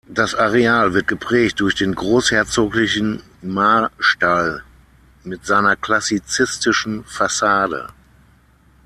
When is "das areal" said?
0.09-0.95